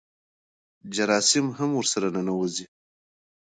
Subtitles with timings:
[0.93, 2.65] جراثیم هم ورسره ننوځي.